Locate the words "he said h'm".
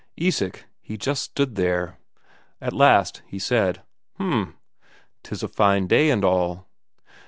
3.27-4.55